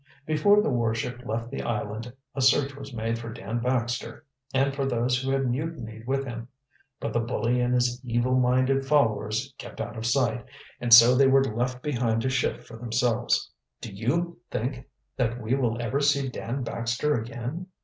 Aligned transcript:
Before 0.25 0.63
the 0.63 0.69
warship 0.71 1.23
left 1.27 1.51
the 1.51 1.61
island 1.61 2.11
a 2.33 2.41
search 2.41 2.75
was 2.75 2.91
made 2.91 3.19
for 3.19 3.31
Dan 3.31 3.59
Baxter 3.59 4.25
and 4.51 4.73
for 4.73 4.83
those 4.87 5.21
who 5.21 5.29
had 5.29 5.47
mutinied 5.47 6.07
with 6.07 6.25
him. 6.25 6.47
But 6.99 7.13
the 7.13 7.19
bully 7.19 7.61
and 7.61 7.71
his 7.75 8.01
evil 8.03 8.35
minded 8.39 8.83
followers 8.83 9.53
kept 9.59 9.79
out 9.79 9.95
of 9.95 10.07
sight, 10.07 10.43
and 10.79 10.91
so 10.91 11.13
they 11.13 11.27
were 11.27 11.43
left 11.43 11.83
behind 11.83 12.23
to 12.23 12.31
shift 12.31 12.63
for 12.65 12.77
themselves. 12.77 13.51
"Do 13.79 13.93
you 13.93 14.39
think 14.49 14.87
that 15.17 15.39
we 15.39 15.53
will 15.53 15.79
ever 15.79 15.99
see 15.99 16.29
Dan 16.29 16.63
Baxter 16.63 17.13
again?" 17.21 17.67